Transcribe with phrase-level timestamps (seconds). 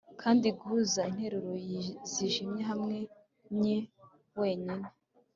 [0.21, 1.51] kandi, guhuza interuro
[2.11, 2.97] zijimye hamwe
[3.59, 3.77] nye
[4.39, 4.87] wenyine